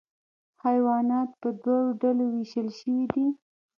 [0.65, 3.25] حیوانات په دوه ډلو ویشل شوي دي